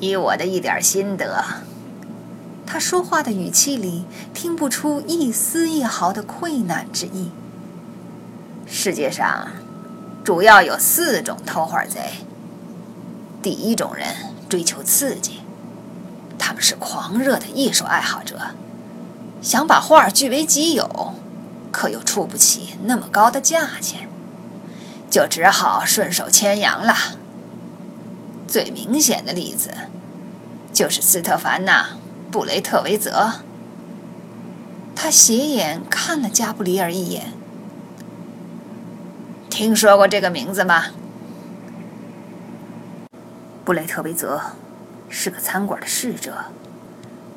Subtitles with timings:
[0.00, 1.44] 以我的一点心得，
[2.66, 7.30] 他说话的语气里听不出一丝一毫的愧难之意。
[8.66, 9.48] 世界上
[10.24, 12.00] 主要有四种偷画贼。
[13.42, 14.08] 第一种人
[14.48, 15.40] 追求刺激，
[16.38, 18.38] 他们是狂热的艺术爱好者，
[19.42, 21.14] 想把画据为己有，
[21.70, 24.08] 可又出不起那么高的价钱，
[25.10, 26.94] 就只好顺手牵羊了。
[28.50, 29.70] 最明显的例子
[30.72, 31.84] 就是斯特凡娜·
[32.32, 33.42] 布雷特维泽。
[34.96, 37.32] 他斜眼看了加布里尔一眼。
[39.48, 40.86] 听说过这个名字吗？
[43.64, 44.40] 布雷特维泽
[45.08, 46.46] 是个餐馆的侍者，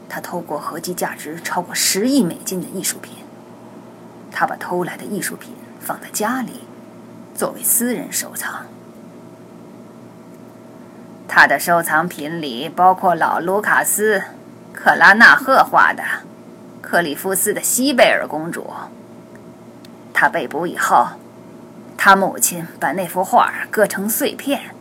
[0.10, 3.18] 他偷过合计价值超过十亿美金的艺术品。
[4.32, 6.62] 他把偷来的艺术品放在家里，
[7.36, 8.66] 作为私人收藏。
[11.36, 14.20] 他的收藏品里包括老卢卡斯·
[14.72, 16.04] 克拉纳赫画的
[16.80, 18.72] 克里夫斯的西贝尔公主。
[20.14, 21.08] 他被捕以后，
[21.98, 24.76] 他母亲把那幅画割成碎片。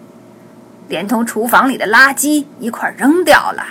[0.88, 3.64] 连同厨房里的垃圾一块扔掉了。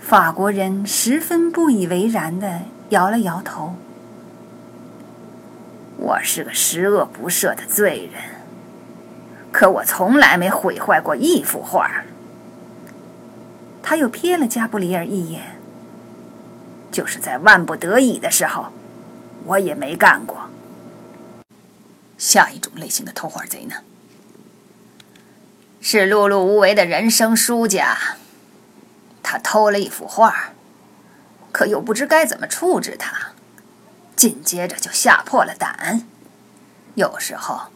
[0.00, 3.74] 法国人十分不以为然的摇了摇头。
[5.98, 8.37] 我是个十恶不赦的罪人，
[9.58, 12.04] 可我从来没毁坏过一幅画。
[13.82, 15.58] 他又瞥了加布里尔一眼。
[16.92, 18.66] 就是在万不得已的时候，
[19.46, 20.48] 我也没干过。
[22.16, 23.74] 下一种类型的偷画贼呢？
[25.80, 27.98] 是碌碌无为的人生输家，
[29.24, 30.52] 他偷了一幅画，
[31.50, 33.32] 可又不知该怎么处置他，
[34.14, 36.06] 紧接着就吓破了胆。
[36.94, 37.72] 有时候，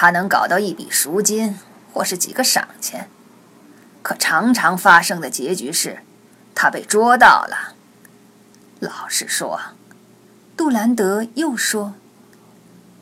[0.00, 1.58] 他能搞到一笔赎金
[1.92, 3.10] 或是几个赏钱，
[4.00, 6.04] 可常常发生的结局是，
[6.54, 7.74] 他被捉到了。
[8.78, 9.60] 老实说，
[10.56, 11.94] 杜兰德又说：“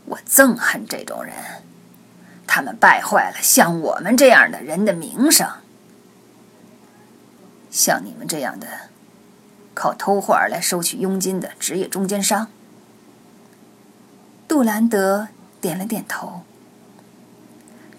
[0.06, 1.34] 我憎恨这种人。”
[2.48, 5.46] 他们败坏了像我们这样的人的名声。
[7.70, 8.66] 像你们这样的
[9.74, 12.48] 靠偷画来收取佣金的职业中间商。
[14.48, 15.28] 杜兰德
[15.60, 16.44] 点了点头。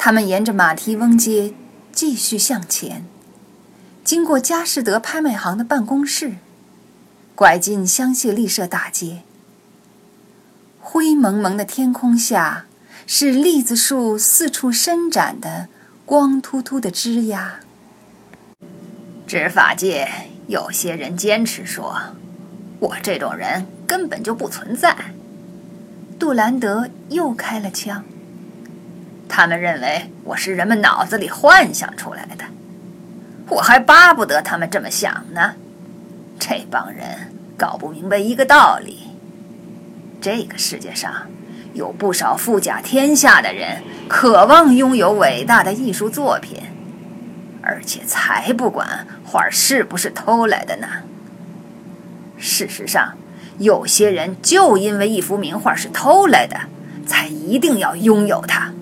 [0.08, 1.54] 他们沿着马蹄翁街
[1.92, 3.04] 继续向前，
[4.06, 6.36] 经过佳士得拍卖行的办公室，
[7.36, 9.24] 拐进香榭丽舍大街。
[10.80, 12.68] 灰蒙蒙的天空下。
[13.06, 15.68] 是栗子树四处伸展的
[16.06, 17.60] 光秃秃的枝桠。
[19.26, 20.10] 执法界
[20.48, 21.98] 有些人坚持说，
[22.80, 24.96] 我这种人根本就不存在。
[26.18, 28.06] 杜兰德又开了枪。
[29.30, 32.46] 他们认为我是人们脑子里幻想出来的，
[33.50, 35.54] 我还巴不得他们这么想呢。
[36.40, 39.08] 这帮人搞不明白一个道理：
[40.22, 41.14] 这个世界上。
[41.74, 46.60] 有不少富甲天下的人渴望拥有伟大的艺术作品，
[47.62, 50.88] 而且才不管画是不是偷来的呢。
[52.36, 53.14] 事实上，
[53.60, 56.62] 有些人就因为一幅名画是偷来的，
[57.06, 58.74] 才一定要拥有它。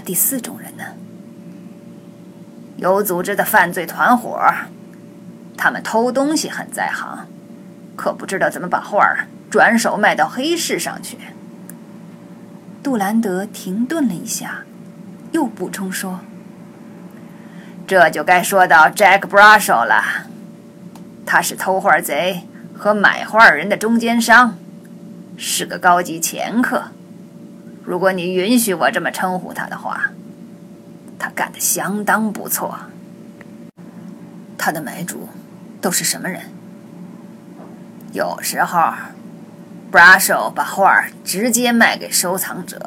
[0.00, 0.84] 第四种人呢？
[2.76, 4.40] 有组织的犯罪团伙，
[5.56, 7.26] 他们偷东西很在行，
[7.94, 9.26] 可不知道怎么把画儿。
[9.50, 11.18] 转手卖到黑市上去。
[12.84, 14.62] 杜兰德停顿了一下，
[15.32, 16.20] 又补充说
[17.84, 20.02] ：“这就该说到 Jack Brussel 了。
[21.26, 24.56] 他是偷画贼和买画人的中间商，
[25.36, 26.84] 是个高级掮客。
[27.84, 30.12] 如果你允许我这么称呼他的话，
[31.18, 32.78] 他干得相当不错。
[34.56, 35.28] 他的买主
[35.80, 36.42] 都是什么人？
[38.12, 38.92] 有时候。”
[39.92, 42.80] Brussel 把画直接卖给收藏者，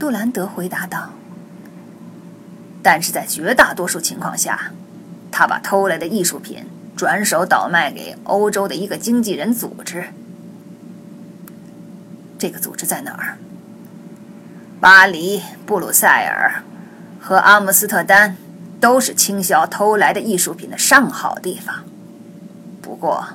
[0.00, 1.10] 杜兰德回答道。
[2.82, 4.72] 但是在绝大多数情况下，
[5.30, 6.64] 他把偷来的艺术品
[6.96, 10.06] 转手倒卖给欧洲的一个经纪人组织。
[12.36, 13.38] 这个组织在哪儿？
[14.80, 16.62] 巴黎、布鲁塞尔
[17.20, 18.36] 和阿姆斯特丹
[18.80, 21.84] 都是倾销偷来的艺术品的上好地方。
[22.82, 23.28] 不过。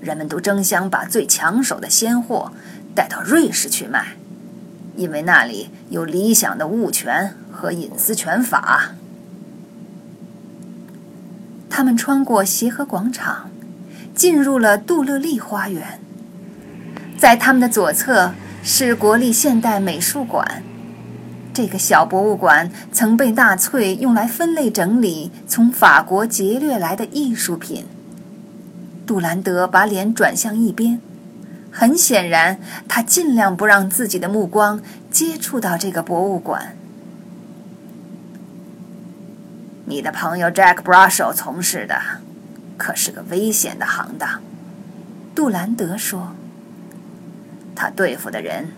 [0.00, 2.52] 人们都争相把最抢手的鲜货
[2.94, 4.16] 带到瑞士去卖，
[4.94, 8.94] 因为那里有理想的物权和隐私权法。
[11.68, 13.50] 他们穿过协和广场，
[14.14, 15.98] 进入了杜乐丽花园。
[17.18, 18.32] 在他们的左侧
[18.70, 20.62] 是国立现代美术馆，
[21.54, 27.86] 这个小博物馆曾被纳粹用来分类整理从法国劫掠来的艺术品。
[29.06, 31.00] 杜兰德把脸转向一边，
[31.70, 36.76] 很显然，他尽量不让自己的目光接触到这个博物馆。
[39.86, 41.98] 你的朋友 Jack Brussel 从事的
[42.76, 44.42] 可是个危险的行当，
[45.34, 46.34] 杜兰德说。
[47.78, 48.72] 他对付的人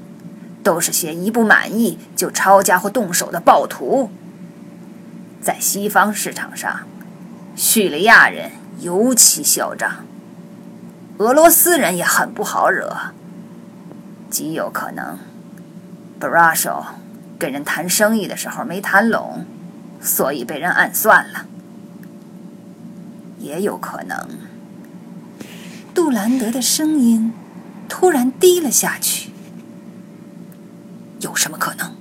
[0.62, 4.10] 都是些一不满意就抄家伙动手的暴徒。
[5.40, 6.80] 在西方市场上，
[7.56, 8.50] 叙利亚人
[8.80, 10.04] 尤其嚣张，
[11.16, 12.94] 俄罗斯人也很不好惹。
[14.28, 15.18] 极有可能
[16.20, 16.84] ，Brussel
[17.38, 19.46] 跟人谈生意的时候没谈拢。
[20.02, 21.44] 所以被人暗算了，
[23.38, 24.16] 也有可能。
[25.94, 27.34] 杜兰德的声音
[27.90, 29.32] 突然低了下去。
[31.18, 31.94] 有什么可能？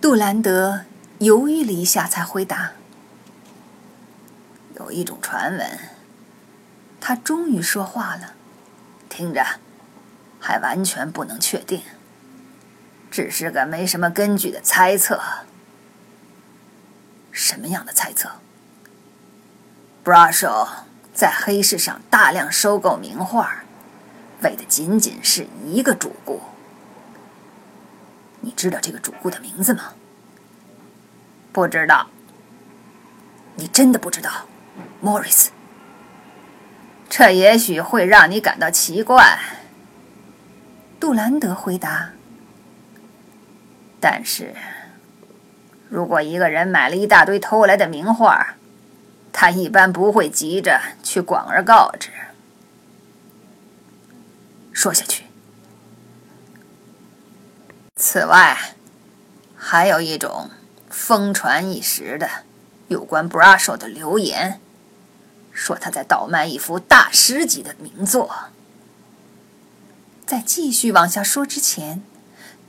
[0.00, 0.82] 杜兰德
[1.20, 2.72] 犹豫了一下，才回答
[4.76, 5.78] ：“有一种传闻。”
[7.00, 8.34] 他终于说话了，
[9.08, 9.46] 听着，
[10.38, 11.82] 还完全不能确定，
[13.10, 15.20] 只是个没什么根据的猜测。
[17.32, 18.32] 什么样的猜测
[20.04, 20.68] ？Brussel
[21.14, 23.64] 在黑市上大量收购名画，
[24.42, 26.40] 为的仅仅是一个主顾。
[28.40, 29.94] 你知道这个主顾的名字吗？
[31.52, 32.08] 不知道。
[33.56, 34.30] 你真的不知道
[35.02, 35.48] ，Morris？
[37.08, 39.38] 这也许会让你感到奇怪。
[41.00, 42.10] 杜兰德回答。
[44.00, 44.54] 但是。
[45.90, 48.56] 如果一个人买了一大堆偷来的名画，
[49.32, 52.10] 他一般不会急着去广而告之。
[54.72, 55.24] 说下去。
[57.96, 58.74] 此外，
[59.56, 60.50] 还有一种
[60.88, 62.28] 疯传一时的
[62.88, 64.60] 有关 Brussel 的流言，
[65.52, 68.50] 说他在倒卖一幅大师级的名作。
[70.26, 72.02] 在继续往下说之前，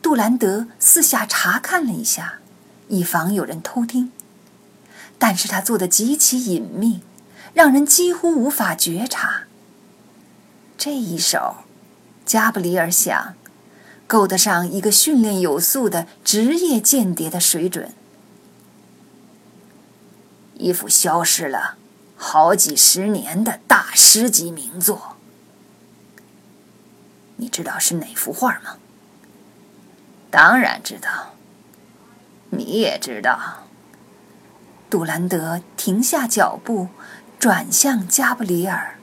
[0.01, 2.39] 杜兰德四下查看了一下。
[2.87, 4.11] 以防有人偷听，
[5.19, 7.01] 但是他做的极其隐秘，
[7.53, 9.43] 让人几乎无法觉察。
[10.75, 11.57] 这一手，
[12.29, 13.33] 加布里尔想，
[14.05, 17.91] 够得上一个训练有素的职业间谍的水准。
[20.53, 21.77] 一幅消失了
[22.15, 25.15] 好几十年的大师级名作，
[27.37, 28.77] 你知道是哪幅画吗？
[30.29, 31.33] 当然知道。
[32.51, 33.63] 你也知道，
[34.87, 36.89] 杜兰德停下脚步，
[37.39, 38.99] 转向加布里尔。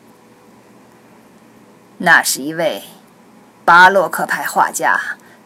[1.98, 2.84] 那是一位
[3.66, 4.98] 巴洛克派画家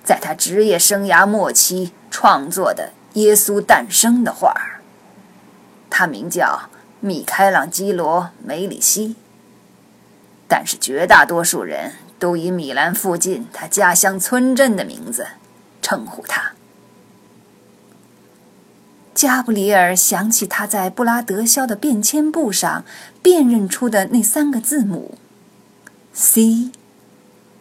[0.04, 4.54] 在他职业生涯末期创作的《耶稣诞生》的画
[5.88, 6.68] 他名叫
[7.00, 9.16] 米开朗基罗·梅里希，
[10.46, 15.26] 但是绝大多数人都以米兰附近他家乡村镇的名字
[15.80, 16.52] 称呼他。
[19.14, 22.84] 加布里尔想起他在布拉德肖的便签簿上
[23.22, 25.16] 辨认出的那三个字母
[26.12, 26.70] ：C、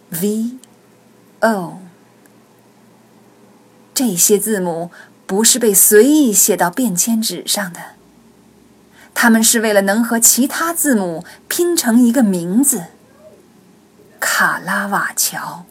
[0.09, 0.57] V、
[1.41, 1.79] O。
[3.93, 4.91] 这些字母
[5.25, 7.79] 不是被随意写到便签纸上的，
[9.13, 12.85] 它们是为了能和其他字母拼成一个名字——
[14.19, 15.65] 卡拉瓦乔。